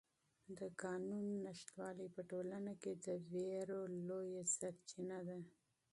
د 0.57 0.59
قانون 0.83 1.25
نشتوالی 1.45 2.07
په 2.15 2.21
ټولنه 2.31 2.73
کې 2.81 2.91
د 3.05 3.07
وېرو 3.31 3.81
لویه 4.07 4.43
سرچینه 4.57 5.19
ده. 5.27 5.39